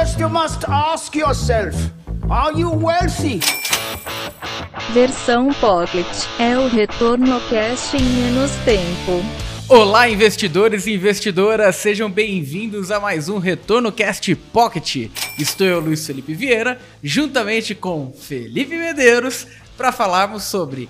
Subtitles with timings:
[0.00, 1.76] First, you must ask yourself
[2.30, 3.40] Are you wealthy?
[4.94, 6.06] Versão Pocket
[6.38, 9.22] é o retorno cash em menos tempo.
[9.68, 15.10] Olá, investidores e investidoras, sejam bem-vindos a mais um Retorno Cast Pocket.
[15.38, 19.46] Estou eu, Luiz Felipe Vieira, juntamente com Felipe Medeiros,
[19.76, 20.88] para falarmos sobre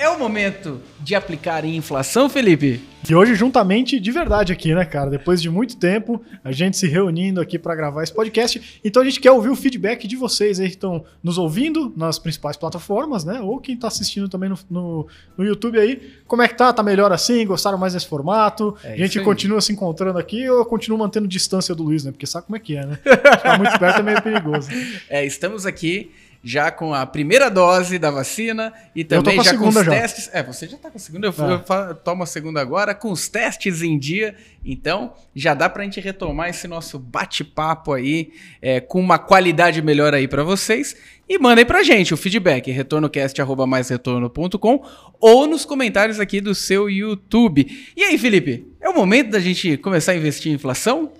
[0.00, 2.80] é o momento de aplicar em inflação, Felipe?
[3.06, 5.10] E hoje, juntamente, de verdade aqui, né, cara?
[5.10, 8.80] Depois de muito tempo, a gente se reunindo aqui para gravar esse podcast.
[8.82, 12.18] Então a gente quer ouvir o feedback de vocês aí que estão nos ouvindo nas
[12.18, 13.40] principais plataformas, né?
[13.42, 15.06] Ou quem está assistindo também no, no,
[15.36, 16.00] no, YouTube aí.
[16.26, 16.72] Como é que tá?
[16.72, 17.44] Tá melhor assim?
[17.46, 18.74] Gostaram mais desse formato?
[18.82, 22.10] É a gente continua se encontrando aqui ou eu continuo mantendo distância do Luiz, né?
[22.10, 22.98] Porque sabe como é que é, né?
[23.02, 24.70] Ficar muito perto é meio perigoso.
[25.08, 26.10] É, estamos aqui
[26.42, 29.84] já com a primeira dose da vacina e também já com os já.
[29.84, 30.30] testes.
[30.32, 31.90] É, você já está com a segunda, eu, é.
[31.90, 34.34] eu tomo a segunda agora, com os testes em dia.
[34.64, 39.80] Então, já dá para a gente retomar esse nosso bate-papo aí é, com uma qualidade
[39.82, 40.96] melhor aí para vocês.
[41.28, 44.84] E mandem pra gente o feedback, retornocast.com
[45.20, 47.66] ou nos comentários aqui do seu YouTube.
[47.96, 51.12] E aí, Felipe, é o momento da gente começar a investir em inflação?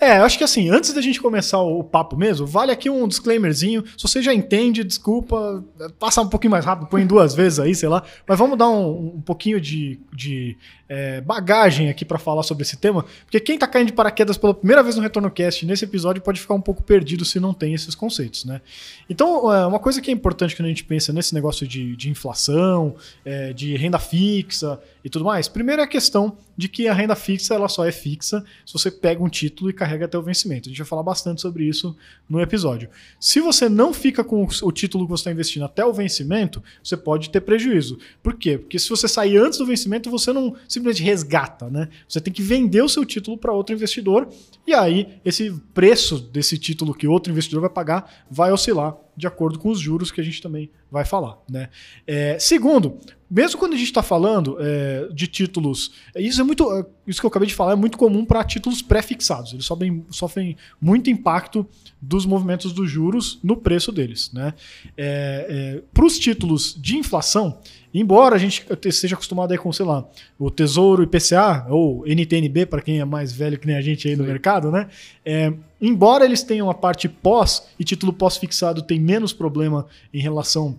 [0.00, 3.84] É, acho que assim, antes da gente começar o, papo mesmo, vale aqui um disclaimerzinho.
[3.98, 5.62] Se você já entende, desculpa,
[5.98, 8.02] passar um pouquinho mais rápido, põe duas vezes aí, sei lá.
[8.26, 10.56] Mas vamos dar um, um pouquinho de, de
[10.90, 14.52] é, bagagem aqui para falar sobre esse tema, porque quem está caindo de paraquedas pela
[14.52, 17.72] primeira vez no Retorno Cast nesse episódio pode ficar um pouco perdido se não tem
[17.72, 18.60] esses conceitos, né?
[19.08, 22.10] Então, é, uma coisa que é importante quando a gente pensa nesse negócio de, de
[22.10, 26.92] inflação, é, de renda fixa e tudo mais, primeiro é a questão de que a
[26.92, 30.22] renda fixa ela só é fixa se você pega um título e carrega até o
[30.22, 30.68] vencimento.
[30.68, 31.96] A gente vai falar bastante sobre isso
[32.28, 32.90] no episódio.
[33.18, 36.98] Se você não fica com o título que você está investindo até o vencimento, você
[36.98, 37.98] pode ter prejuízo.
[38.22, 38.58] Por quê?
[38.58, 41.88] Porque se você sair antes do vencimento, você não simplesmente resgata, né?
[42.08, 44.28] Você tem que vender o seu título para outro investidor
[44.66, 49.58] e aí esse preço desse título que outro investidor vai pagar vai oscilar de acordo
[49.58, 51.36] com os juros que a gente também vai falar.
[51.48, 51.68] Né?
[52.06, 52.98] É, segundo,
[53.30, 57.26] mesmo quando a gente está falando é, de títulos, isso é muito, é, isso que
[57.26, 59.52] eu acabei de falar é muito comum para títulos pré-fixados.
[59.52, 61.66] Eles sofrem, sofrem muito impacto
[62.00, 64.32] dos movimentos dos juros no preço deles.
[64.32, 64.54] Né?
[64.96, 67.60] É, é para os títulos de inflação,
[67.92, 70.08] embora a gente esteja acostumado aí com, sei lá,
[70.38, 74.16] o Tesouro IPCA ou NTNB para quem é mais velho que nem a gente aí
[74.16, 74.30] no Sim.
[74.30, 74.88] mercado, né?
[75.24, 80.78] É, embora eles tenham a parte pós e título pós-fixado tem menos problema em relação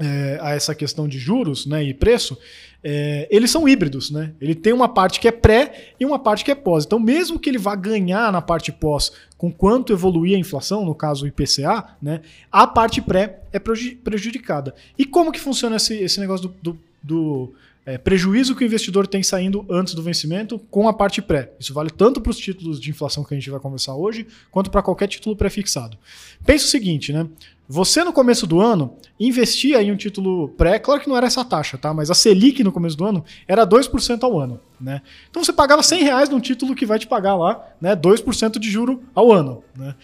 [0.00, 2.38] é, a essa questão de juros né, e preço,
[2.82, 4.10] é, eles são híbridos.
[4.10, 4.32] Né?
[4.40, 6.84] Ele tem uma parte que é pré e uma parte que é pós.
[6.84, 10.94] Então, mesmo que ele vá ganhar na parte pós com quanto evoluir a inflação, no
[10.94, 12.20] caso o IPCA, né,
[12.50, 14.74] a parte pré é prejudicada.
[14.96, 17.54] E como que funciona esse, esse negócio do, do, do
[17.84, 21.52] é, prejuízo que o investidor tem saindo antes do vencimento com a parte pré.
[21.58, 24.70] Isso vale tanto para os títulos de inflação que a gente vai conversar hoje, quanto
[24.70, 25.98] para qualquer título pré-fixado.
[26.44, 27.26] Pensa o seguinte, né?
[27.68, 31.44] Você no começo do ano investia em um título pré, claro que não era essa
[31.44, 31.94] taxa, tá?
[31.94, 35.00] Mas a Selic no começo do ano era 2% ao ano, né?
[35.30, 37.96] Então você pagava 100 reais num título que vai te pagar lá, né?
[37.96, 39.94] 2% de juro ao ano, né?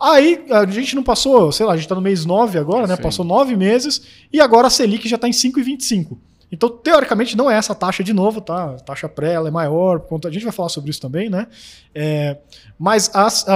[0.00, 2.96] Aí a gente não passou, sei lá, a gente está no mês 9 agora, né?
[2.96, 3.02] Sim.
[3.02, 6.16] Passou 9 meses e agora a Selic já está em 5,25.
[6.52, 8.72] Então, teoricamente, não é essa taxa de novo, tá?
[8.72, 11.46] A taxa pré ela é maior, a gente vai falar sobre isso também, né?
[11.94, 12.38] É,
[12.78, 13.46] mas as,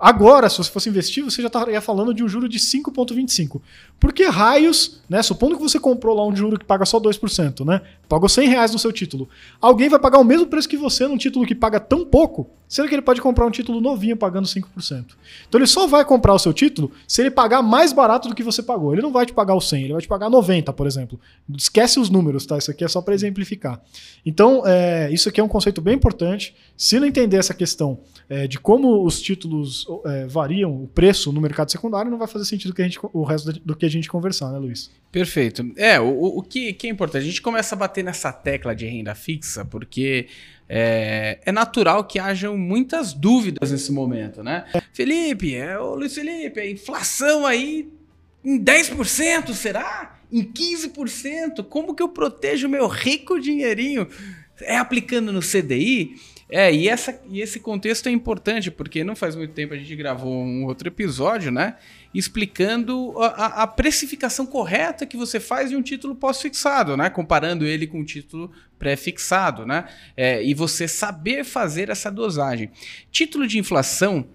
[0.00, 3.60] Agora, se você fosse investir, você já estaria falando de um juro de 5,25.
[4.00, 5.22] Por que raios, né?
[5.22, 7.82] Supondo que você comprou lá um juro que paga só 2%, né?
[8.08, 9.28] Pagou 100 reais no seu título.
[9.60, 12.88] Alguém vai pagar o mesmo preço que você num título que paga tão pouco, sendo
[12.88, 14.64] que ele pode comprar um título novinho pagando 5%.
[15.46, 18.42] Então ele só vai comprar o seu título se ele pagar mais barato do que
[18.42, 18.94] você pagou.
[18.94, 21.20] Ele não vai te pagar o 100, ele vai te pagar 90, por exemplo.
[21.54, 22.56] Esquece os números, tá?
[22.56, 23.82] Isso aqui é só para exemplificar.
[24.24, 26.54] Então, é, isso aqui é um conceito bem importante.
[26.74, 27.98] Se não entender essa questão
[28.30, 32.46] é, de como os títulos é, variam o preço no mercado secundário, não vai fazer
[32.46, 34.90] sentido que a gente, o resto do que a gente conversar, né, Luiz?
[35.12, 35.72] Perfeito.
[35.76, 37.22] É, o, o que, que é importante?
[37.22, 40.28] A gente começa a bater nessa tecla de renda fixa, porque
[40.68, 44.66] é, é, natural que hajam muitas dúvidas nesse momento, né?
[44.92, 47.88] Felipe, é, ô Luiz Felipe, a inflação aí
[48.44, 50.20] em 10%, será?
[50.32, 51.64] Em 15%?
[51.64, 54.06] Como que eu protejo meu rico dinheirinho?
[54.60, 56.14] É aplicando no CDI?
[56.50, 59.94] É, e, essa, e esse contexto é importante, porque não faz muito tempo a gente
[59.94, 61.76] gravou um outro episódio, né?
[62.12, 67.08] Explicando a, a precificação correta que você faz de um título pós-fixado, né?
[67.08, 69.84] Comparando ele com um título pré-fixado, né?
[70.16, 72.70] É, e você saber fazer essa dosagem.
[73.12, 74.26] Título de inflação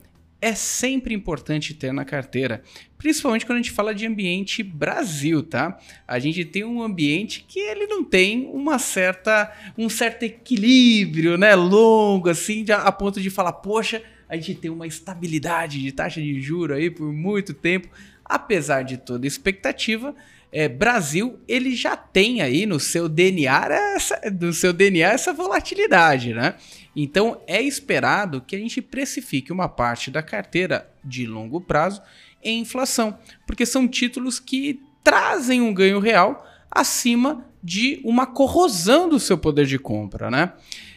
[0.41, 2.61] é sempre importante ter na carteira,
[2.97, 5.79] principalmente quando a gente fala de ambiente Brasil, tá?
[6.07, 11.55] A gente tem um ambiente que ele não tem uma certa um certo equilíbrio, né,
[11.55, 16.39] longo assim, a ponto de falar, poxa, a gente tem uma estabilidade de taxa de
[16.41, 17.89] juro aí por muito tempo,
[18.23, 20.15] apesar de toda expectativa.
[20.51, 26.33] É, Brasil ele já tem aí no seu DNA essa, no seu DNA essa volatilidade,
[26.33, 26.55] né?
[26.95, 32.01] Então é esperado que a gente precifique uma parte da carteira de longo prazo
[32.43, 39.19] em inflação, porque são títulos que trazem um ganho real acima de uma corrosão do
[39.19, 40.53] seu poder de compra, né?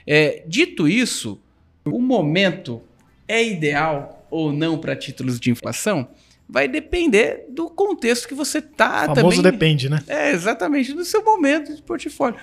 [0.06, 1.41] É, dito isso,
[1.85, 2.83] o momento
[3.27, 6.09] é ideal ou não para títulos de inflação?
[6.49, 9.53] Vai depender do contexto que você tá O famoso também.
[9.53, 10.03] depende, né?
[10.06, 12.39] É, exatamente, do seu momento de portfólio.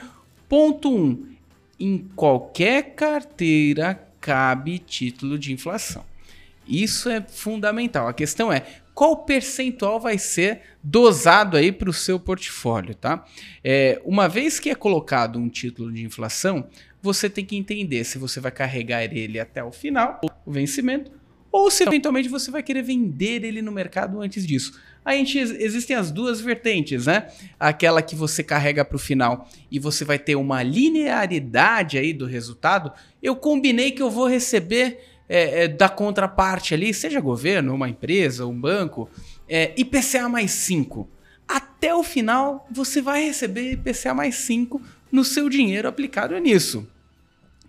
[0.47, 0.95] Ponto 1.
[0.95, 1.34] Um,
[1.79, 6.03] em qualquer carteira cabe título de inflação.
[6.67, 8.07] Isso é fundamental.
[8.07, 13.25] A questão é qual percentual vai ser dosado aí para o seu portfólio, tá?
[13.63, 16.67] É, uma vez que é colocado um título de inflação,
[17.01, 21.11] você tem que entender se você vai carregar ele até o final, o vencimento,
[21.55, 24.77] ou se eventualmente você vai querer vender ele no mercado antes disso.
[25.05, 27.29] A gente, existem as duas vertentes, né?
[27.57, 32.25] Aquela que você carrega para o final e você vai ter uma linearidade aí do
[32.25, 32.91] resultado.
[33.23, 34.99] Eu combinei que eu vou receber
[35.29, 39.09] é, é, da contraparte ali, seja governo, uma empresa, um banco,
[39.47, 41.07] é, IPCA mais 5.
[41.47, 46.85] Até o final você vai receber IPCA mais 5 no seu dinheiro aplicado nisso.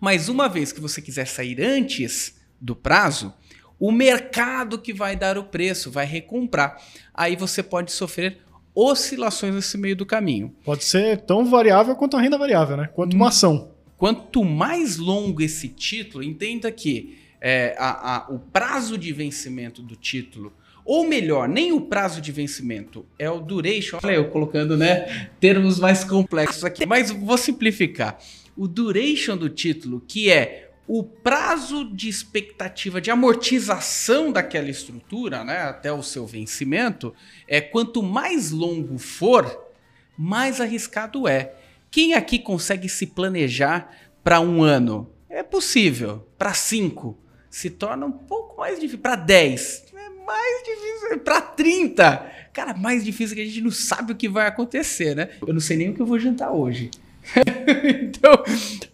[0.00, 3.33] Mas uma vez que você quiser sair antes do prazo,
[3.78, 6.82] o mercado que vai dar o preço, vai recomprar.
[7.14, 8.38] Aí você pode sofrer
[8.75, 10.55] oscilações nesse meio do caminho.
[10.64, 12.90] Pode ser tão variável quanto a renda variável, né?
[12.94, 13.70] Quanto uma ação.
[13.96, 19.96] Quanto mais longo esse título, entenda que é, a, a, o prazo de vencimento do
[19.96, 20.52] título,
[20.84, 23.99] ou melhor, nem o prazo de vencimento, é o duration.
[24.02, 28.19] Olha eu colocando né, termos mais complexos aqui, mas vou simplificar.
[28.56, 35.62] O duration do título, que é o prazo de expectativa de amortização daquela estrutura, né,
[35.62, 37.15] até o seu vencimento,
[37.49, 39.67] é quanto mais longo for,
[40.17, 41.55] mais arriscado é.
[41.91, 43.91] Quem aqui consegue se planejar
[44.23, 45.11] para um ano?
[45.29, 46.27] É possível.
[46.38, 47.19] Para cinco,
[47.50, 48.99] se torna um pouco mais difícil.
[48.99, 51.19] Para 10, é mais difícil.
[51.21, 55.31] Para 30, cara, mais difícil que a gente não sabe o que vai acontecer, né?
[55.47, 56.91] Eu não sei nem o que eu vou jantar hoje.
[58.02, 58.43] então,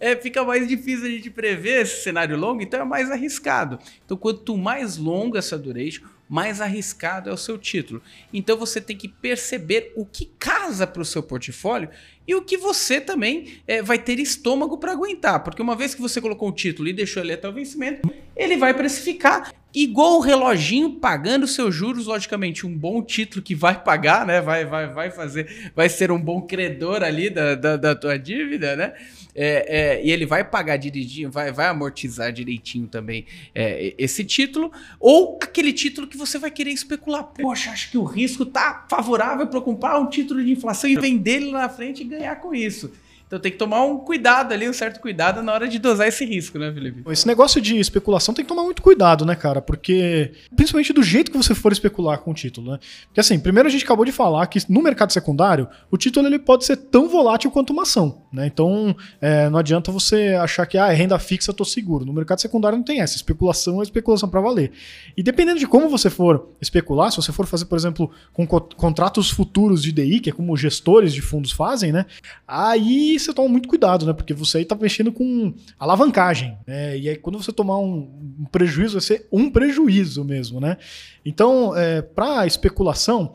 [0.01, 3.79] é, fica mais difícil a gente prever esse cenário longo, então é mais arriscado.
[4.05, 8.03] Então, quanto mais longa essa duration, mais arriscado é o seu título.
[8.33, 11.91] Então, você tem que perceber o que casa para o seu portfólio
[12.27, 15.45] e o que você também é, vai ter estômago para aguentar.
[15.45, 18.57] Porque uma vez que você colocou o título e deixou ele até o vencimento, ele
[18.57, 24.27] vai precificar igual o reloginho pagando seus juros, logicamente, um bom título que vai pagar,
[24.27, 24.41] né?
[24.41, 28.77] Vai, vai, vai fazer, vai ser um bom credor ali da, da, da tua dívida,
[28.77, 28.93] né?
[29.35, 33.25] É, é, e ele vai pagar direitinho, vai, vai amortizar direitinho também
[33.55, 34.71] é, esse título,
[35.01, 37.25] ou aquele título que você vai querer especular.
[37.25, 41.37] Poxa, acho que o risco tá favorável para comprar um título de inflação e vender
[41.37, 42.93] ele na frente e ganhar com isso.
[43.33, 46.23] Então tem que tomar um cuidado ali, um certo cuidado na hora de dosar esse
[46.23, 47.03] risco, né, Felipe?
[47.11, 49.63] Esse negócio de especulação tem que tomar muito cuidado, né, cara?
[49.63, 52.79] Porque, principalmente do jeito que você for especular com o título, né?
[53.07, 56.39] Porque assim, primeiro a gente acabou de falar que no mercado secundário, o título ele
[56.39, 58.47] pode ser tão volátil quanto uma ação, né?
[58.47, 62.05] Então, é, não adianta você achar que, ah, é renda fixa, eu tô seguro.
[62.05, 63.17] No mercado secundário não tem essa.
[63.17, 64.73] Especulação é especulação para valer.
[65.17, 68.61] E dependendo de como você for especular, se você for fazer, por exemplo, com co
[68.61, 72.07] contratos futuros de DI, que é como gestores de fundos fazem, né?
[72.47, 74.13] Aí você toma muito cuidado, né?
[74.13, 76.57] Porque você aí tá mexendo com alavancagem.
[76.67, 76.99] Né?
[76.99, 80.79] E aí, quando você tomar um, um prejuízo, vai ser um prejuízo mesmo, né?
[81.25, 83.35] Então, é, para especulação,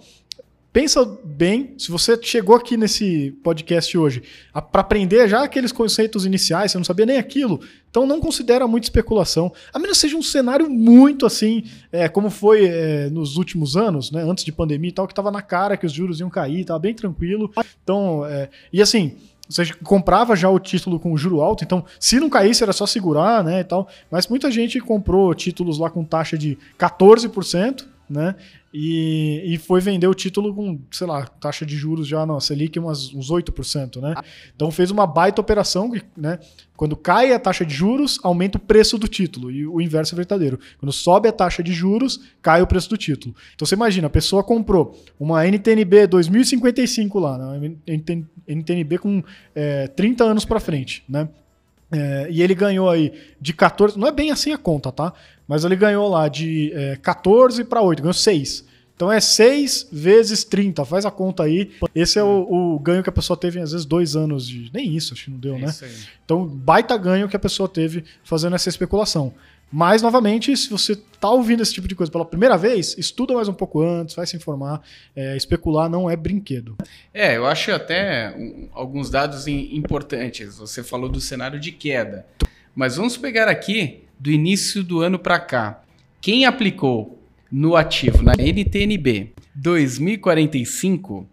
[0.77, 4.21] pensa bem, se você chegou aqui nesse podcast hoje
[4.71, 8.83] para aprender já aqueles conceitos iniciais, você não sabia nem aquilo, então não considera muito
[8.83, 13.75] especulação, a menos que seja um cenário muito assim, é, como foi é, nos últimos
[13.75, 16.29] anos, né, antes de pandemia e tal, que estava na cara que os juros iam
[16.29, 17.51] cair, estava bem tranquilo.
[17.83, 19.15] Então, é, e assim,
[19.49, 23.43] você comprava já o título com juro alto, então se não caísse era só segurar,
[23.43, 23.87] né, e tal.
[24.11, 28.35] Mas muita gente comprou títulos lá com taxa de 14%, né?
[28.79, 32.77] E, e foi vender o título com, sei lá, taxa de juros já na Selic
[32.77, 34.13] umas, uns 8%, né?
[34.55, 36.37] Então fez uma baita operação, né?
[36.75, 39.49] Quando cai a taxa de juros, aumenta o preço do título.
[39.49, 40.59] E o inverso é verdadeiro.
[40.77, 43.35] Quando sobe a taxa de juros, cai o preço do título.
[43.55, 47.75] Então você imagina, a pessoa comprou uma NTNB 2055 lá, né?
[48.47, 49.23] NTNB com
[49.55, 51.27] é, 30 anos para frente, né?
[51.91, 55.13] É, e ele ganhou aí de 14, não é bem assim a conta, tá?
[55.47, 58.66] Mas ele ganhou lá de é, 14 para 8, ganhou 6.
[58.97, 61.71] Então é 6 vezes 30, faz a conta aí.
[61.93, 64.71] Esse é o, o, ganho que a pessoa teve, às vezes, dois anos de.
[64.73, 65.75] Nem isso, acho que não deu, é né?
[66.25, 69.31] Então, baita ganho que a pessoa teve fazendo essa especulação.
[69.71, 73.47] Mas, novamente, se você tá ouvindo esse tipo de coisa pela primeira vez, estuda mais
[73.47, 74.81] um pouco antes, vai se informar.
[75.15, 76.75] É, especular não é brinquedo.
[77.13, 80.57] É, eu acho até um, alguns dados importantes.
[80.57, 82.25] Você falou do cenário de queda.
[82.73, 85.83] Mas vamos pegar aqui do início do ano para cá.
[86.19, 87.17] Quem aplicou
[87.51, 91.27] no ativo, na NTNB, 2045,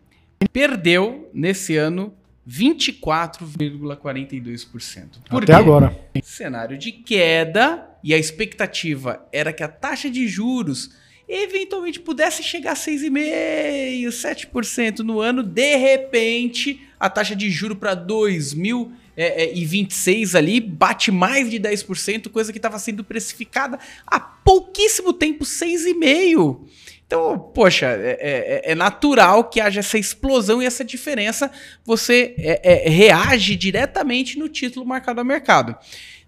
[0.52, 2.12] perdeu nesse ano
[2.48, 5.06] 24,42%.
[5.28, 5.58] Por Até quê?
[5.58, 5.94] agora.
[6.22, 10.94] cenário de queda e a expectativa era que a taxa de juros
[11.26, 15.42] eventualmente pudesse chegar a 6,5%, 7% no ano.
[15.42, 17.94] De repente, a taxa de juro para
[19.16, 26.60] 2026 ali bate mais de 10%, coisa que estava sendo precificada há pouquíssimo tempo, 6,5%.
[27.06, 31.50] Então, poxa, é, é- é natural que haja essa explosão e essa diferença.
[31.84, 35.76] Você é, é, reage diretamente no título marcado ao mercado.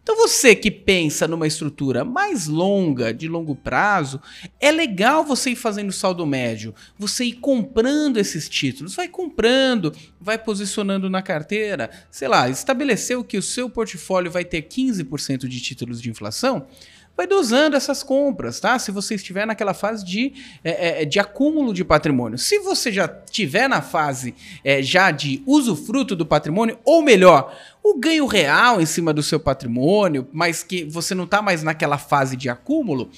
[0.06, 4.22] Então, você que pensa numa estrutura mais longa, de longo prazo,
[4.60, 10.38] é legal você ir fazendo saldo médio, você ir comprando esses títulos, vai comprando, vai
[10.38, 16.00] posicionando na carteira, sei lá, estabeleceu que o seu portfólio vai ter 15% de títulos
[16.00, 16.68] de inflação,
[17.16, 18.78] vai dosando essas compras, tá?
[18.78, 20.32] Se você estiver naquela fase de,
[20.62, 22.38] é, é, de acúmulo de patrimônio.
[22.38, 27.98] Se você já estiver na fase é, já de usufruto do patrimônio, ou melhor, o
[27.98, 32.36] ganho real em cima do seu patrimônio, mas que você não está mais naquela fase
[32.36, 33.10] de acúmulo,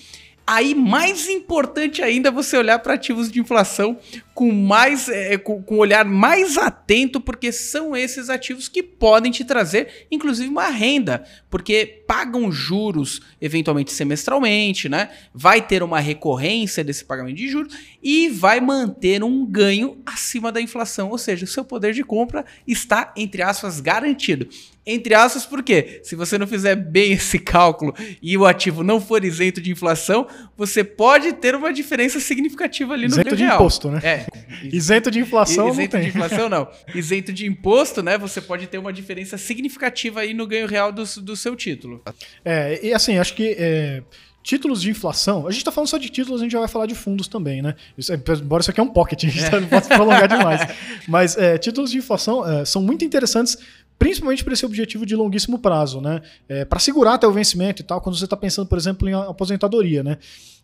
[0.49, 3.99] aí mais importante ainda você olhar para ativos de inflação
[4.33, 9.31] com mais é, com, com um olhar mais atento, porque são esses ativos que podem
[9.31, 15.11] te trazer, inclusive, uma renda, porque pagam juros eventualmente semestralmente, né?
[15.35, 20.61] Vai ter uma recorrência desse pagamento de juros e vai manter um ganho acima da
[20.61, 24.49] inflação, ou seja, o seu poder de compra está, entre aspas, garantido.
[24.91, 26.01] Entre aspas, por quê?
[26.03, 30.27] Se você não fizer bem esse cálculo e o ativo não for isento de inflação,
[30.57, 33.57] você pode ter uma diferença significativa ali no Isento de real.
[33.57, 34.01] imposto, né?
[34.03, 34.27] É.
[34.73, 36.23] Isento de inflação Isento não de tem.
[36.23, 36.69] inflação, não.
[36.95, 38.17] Isento de imposto, né?
[38.17, 42.03] Você pode ter uma diferença significativa aí no ganho real do, do seu título.
[42.43, 44.03] É, e assim, acho que é,
[44.49, 46.87] títulos de inflação, a gente tá falando só de títulos, a gente já vai falar
[46.87, 47.75] de fundos também, né?
[47.99, 50.63] Isso, é- embora isso aqui é um pocket, a gente tá- não pode prolongar demais.
[51.07, 53.59] Mas é, títulos de inflação é, são muito interessantes,
[53.99, 56.23] principalmente para esse objetivo de longuíssimo prazo, né?
[56.49, 59.15] É, para segurar até o vencimento e tal, quando você está pensando, por exemplo, em
[59.15, 60.19] aposentadoria, né?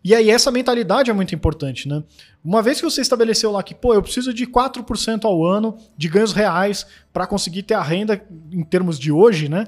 [0.04, 2.02] E aí essa mentalidade é muito importante, né?
[2.44, 6.08] Uma vez que você estabeleceu lá que, pô, eu preciso de 4% ao ano de
[6.10, 8.22] ganhos reais para conseguir ter a renda
[8.52, 9.66] em termos de hoje, né?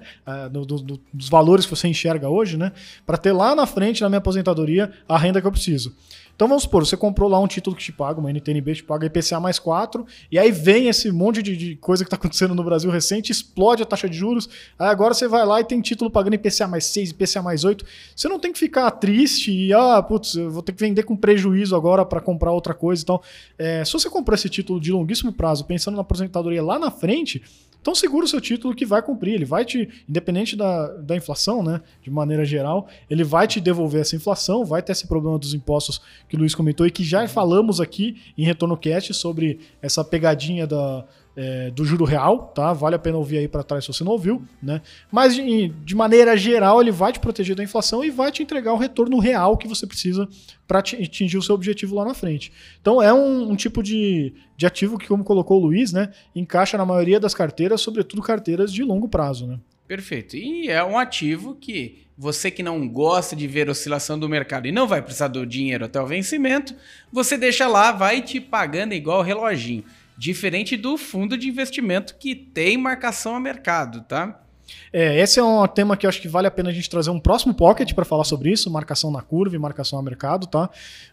[0.52, 2.70] Do- do- do- dos valores que você enxerga hoje, né?
[3.06, 5.96] Para ter lá na frente, na minha aposentadoria, a renda que eu preciso.
[6.36, 9.06] Então vamos supor, você comprou lá um título que te paga, uma NTNB te paga
[9.06, 12.62] IPCA mais 4, e aí vem esse monte de, de coisa que está acontecendo no
[12.62, 14.46] Brasil recente, explode a taxa de juros,
[14.78, 17.86] aí agora você vai lá e tem título pagando IPCA mais 6, IPCA mais 8.
[18.14, 21.16] Você não tem que ficar triste e, ah, putz, eu vou ter que vender com
[21.16, 23.22] prejuízo agora para comprar outra coisa e tal.
[23.58, 27.42] É, se você comprou esse título de longuíssimo prazo, pensando na aposentadoria lá na frente,
[27.86, 31.62] então segura o seu título que vai cumprir, ele vai te, independente da, da inflação,
[31.62, 35.54] né, de maneira geral, ele vai te devolver essa inflação, vai ter esse problema dos
[35.54, 40.04] impostos que o Luiz comentou e que já falamos aqui em Retorno Cast sobre essa
[40.04, 41.04] pegadinha da,
[41.36, 42.72] é, do juro real, tá?
[42.72, 44.80] Vale a pena ouvir aí para trás se você não ouviu, né?
[45.12, 48.72] Mas de, de maneira geral, ele vai te proteger da inflação e vai te entregar
[48.72, 50.26] o retorno real que você precisa
[50.66, 52.50] para atingir o seu objetivo lá na frente.
[52.80, 56.78] Então é um, um tipo de, de ativo que, como colocou o Luiz, né, encaixa
[56.78, 59.58] na maioria das carteiras, sobretudo carteiras de longo prazo, né?
[59.86, 60.36] Perfeito.
[60.36, 64.72] E é um ativo que você que não gosta de ver oscilação do mercado e
[64.72, 66.74] não vai precisar do dinheiro até o vencimento,
[67.12, 69.84] você deixa lá, vai te pagando igual reloginho.
[70.18, 74.45] Diferente do fundo de investimento que tem marcação a mercado, tá?
[74.92, 77.10] É, esse é um tema que eu acho que vale a pena a gente trazer
[77.10, 80.68] um próximo pocket para falar sobre isso, marcação na curva e marcação a mercado, tá?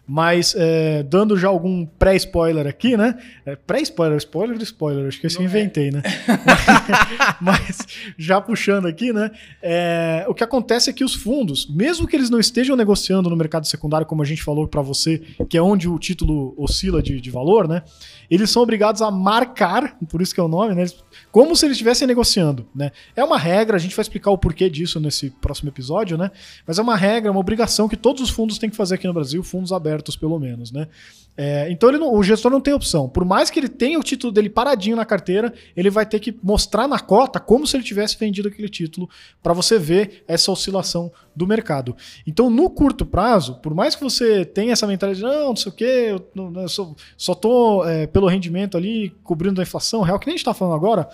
[0.06, 3.16] Mas é, dando já algum pré-spoiler aqui, né?
[3.46, 6.02] É, pré-spoiler, spoiler, spoiler, acho que esse eu inventei, né?
[7.40, 7.78] Mas
[8.18, 9.30] já puxando aqui, né?
[9.62, 13.36] é, o que acontece é que os fundos, mesmo que eles não estejam negociando no
[13.36, 15.18] mercado secundário, como a gente falou para você,
[15.48, 17.82] que é onde o título oscila de, de valor, né?
[18.30, 20.84] Eles são obrigados a marcar, por isso que é o nome, né?
[21.30, 22.90] Como se eles estivessem negociando, né?
[23.16, 26.30] É uma regra, a gente vai explicar o porquê disso nesse próximo episódio, né?
[26.66, 29.14] Mas é uma regra, uma obrigação que todos os fundos têm que fazer aqui no
[29.14, 30.88] Brasil, fundos abertos pelo menos, né?
[31.36, 33.08] É, então não- o gestor não tem opção.
[33.08, 36.36] Por mais que ele tenha o título dele paradinho na carteira, ele vai ter que
[36.42, 39.08] mostrar na cota como se ele tivesse vendido aquele título
[39.42, 41.96] para você ver essa oscilação do mercado.
[42.24, 45.72] Então, no curto prazo, por mais que você tenha essa mentalidade, de, não, não sei
[45.72, 46.24] o quê, eu,
[46.62, 50.36] eu só, só tô é, pelo rendimento ali cobrindo a inflação real, que nem a
[50.36, 51.08] gente está falando agora,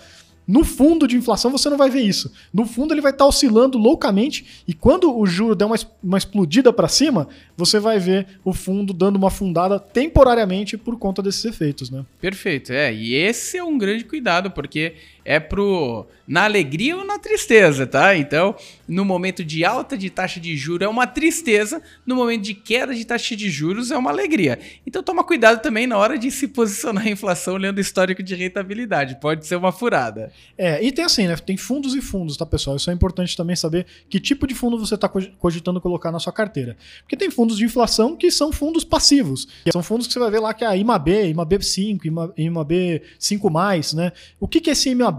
[0.51, 2.29] No fundo de inflação você não vai ver isso.
[2.53, 6.73] No fundo ele vai estar oscilando loucamente e quando o juro der uma, uma explodida
[6.73, 11.89] para cima, você vai ver o fundo dando uma fundada temporariamente por conta desses efeitos,
[11.89, 12.05] né?
[12.19, 12.93] Perfeito, é.
[12.93, 18.15] E esse é um grande cuidado, porque é pro na alegria ou na tristeza, tá?
[18.15, 18.55] Então,
[18.87, 22.95] no momento de alta de taxa de juros é uma tristeza, no momento de queda
[22.95, 24.57] de taxa de juros é uma alegria.
[24.87, 28.33] Então, toma cuidado também na hora de se posicionar a inflação olhando o histórico de
[28.33, 30.31] rentabilidade, pode ser uma furada.
[30.57, 31.35] É, e tem assim, né?
[31.35, 32.77] Tem fundos e fundos, tá, pessoal?
[32.77, 36.31] Isso é importante também saber que tipo de fundo você está cogitando colocar na sua
[36.31, 36.77] carteira.
[37.01, 39.49] Porque tem fundos de inflação que são fundos passivos.
[39.69, 43.95] São fundos que você vai ver lá que é a IMAB, IMAB 5, IMAB 5+,
[43.95, 44.13] né?
[44.39, 45.10] O que, que é esse IMAB?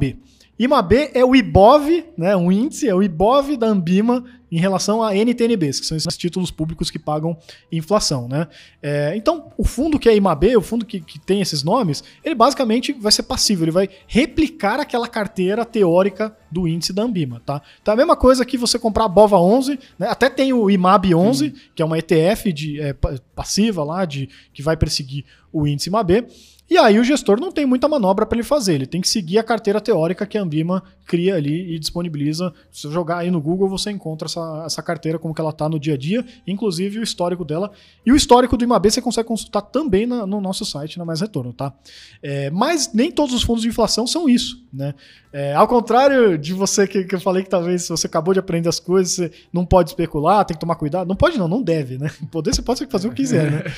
[0.58, 5.14] IMAB é o IBOV, né, um índice, é o IBOV da Ambima em relação a
[5.16, 7.36] NTNBs, que são esses títulos públicos que pagam
[7.70, 8.28] inflação.
[8.28, 8.46] Né?
[8.82, 12.34] É, então, o fundo que é IMAB, o fundo que, que tem esses nomes, ele
[12.34, 17.40] basicamente vai ser passivo, ele vai replicar aquela carteira teórica do índice da Ambima.
[17.44, 17.62] Tá?
[17.80, 20.06] Então, a mesma coisa que você comprar a BOVA 11, né?
[20.08, 21.52] até tem o IMAB 11, hum.
[21.74, 22.94] que é uma ETF de, é,
[23.34, 26.26] passiva lá, de, que vai perseguir o índice IMAB.
[26.72, 29.36] E aí o gestor não tem muita manobra para ele fazer, ele tem que seguir
[29.36, 32.50] a carteira teórica que a Ambima cria ali e disponibiliza.
[32.70, 35.68] Se você jogar aí no Google, você encontra essa, essa carteira como que ela está
[35.68, 37.70] no dia a dia, inclusive o histórico dela.
[38.06, 41.20] E o histórico do IMAB você consegue consultar também na, no nosso site, na Mais
[41.20, 41.74] Retorno, tá?
[42.22, 44.94] É, mas nem todos os fundos de inflação são isso, né?
[45.30, 48.70] É, ao contrário de você que, que eu falei que talvez você acabou de aprender
[48.70, 51.06] as coisas, você não pode especular, tem que tomar cuidado.
[51.06, 52.10] Não pode não, não deve, né?
[52.32, 53.62] Poder você pode fazer o que quiser, né?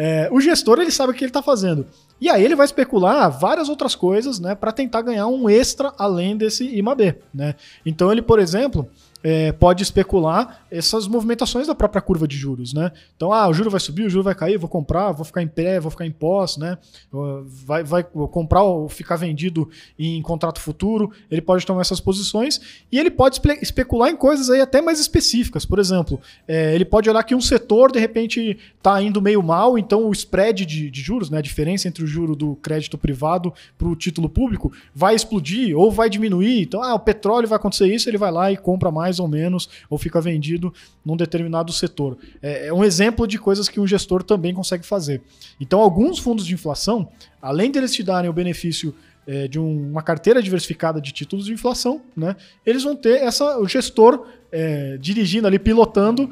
[0.00, 1.84] É, o gestor, ele sabe o que ele está fazendo.
[2.20, 6.36] E aí ele vai especular várias outras coisas, né, para tentar ganhar um extra além
[6.36, 7.54] desse IMAB, né?
[7.86, 8.88] Então ele, por exemplo,
[9.22, 12.92] é, pode especular essas movimentações da própria curva de juros, né?
[13.16, 15.48] Então, ah, o juro vai subir, o juro vai cair, vou comprar, vou ficar em
[15.48, 16.78] pé, vou ficar em pós, né?
[17.64, 22.60] Vai, vai comprar ou ficar vendido em contrato futuro, ele pode tomar essas posições
[22.92, 25.64] e ele pode espe especular em coisas aí até mais específicas.
[25.64, 29.78] Por exemplo, é, ele pode olhar que um setor de repente está indo meio mal,
[29.78, 33.52] então o spread de, de, juros, né, a diferença entre o juro do crédito privado
[33.76, 36.62] para o título público, vai explodir ou vai diminuir.
[36.62, 39.26] Então, ah, o petróleo vai acontecer isso, ele vai lá e compra mais mais ou
[39.26, 40.72] menos, ou fica vendido
[41.04, 42.18] num determinado setor.
[42.42, 45.22] É, é um exemplo de coisas que um gestor também consegue fazer.
[45.58, 47.08] Então, alguns fundos de inflação,
[47.40, 48.94] além deles te darem o benefício
[49.26, 53.58] é, de um, uma carteira diversificada de títulos de inflação, né, eles vão ter essa,
[53.58, 56.30] o gestor é, dirigindo ali, pilotando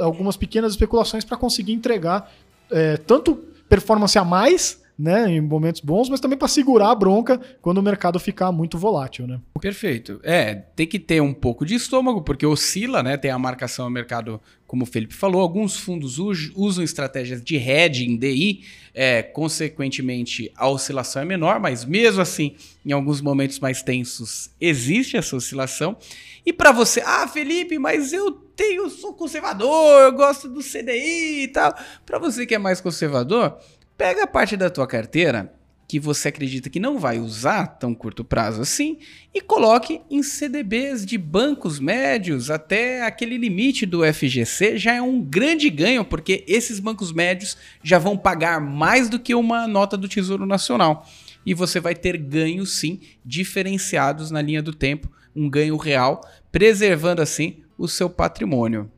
[0.00, 2.32] algumas pequenas especulações para conseguir entregar
[2.70, 3.34] é, tanto
[3.68, 7.82] performance a mais né, em momentos bons, mas também para segurar a bronca quando o
[7.82, 9.40] mercado ficar muito volátil, né?
[9.60, 10.18] Perfeito.
[10.24, 13.16] É, tem que ter um pouco de estômago, porque oscila, né?
[13.16, 15.40] Tem a marcação ao mercado, como o Felipe falou.
[15.40, 22.20] Alguns fundos usam estratégias de hedging, DI, é, consequentemente a oscilação é menor, mas mesmo
[22.20, 25.96] assim, em alguns momentos mais tensos, existe essa oscilação.
[26.44, 31.48] E para você, ah, Felipe, mas eu tenho, sou conservador, eu gosto do CDI e
[31.48, 31.72] tal.
[32.04, 33.56] Para você que é mais conservador,
[33.98, 35.52] Pega a parte da tua carteira
[35.88, 38.98] que você acredita que não vai usar tão curto prazo assim
[39.34, 45.20] e coloque em CDBs de bancos médios até aquele limite do FGC já é um
[45.20, 50.08] grande ganho porque esses bancos médios já vão pagar mais do que uma nota do
[50.08, 51.04] Tesouro Nacional
[51.44, 56.20] e você vai ter ganhos sim diferenciados na linha do tempo, um ganho real,
[56.52, 58.88] preservando assim o seu patrimônio.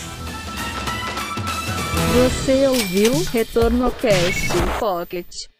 [2.15, 5.54] Você ouviu Retorno Cast Pocket.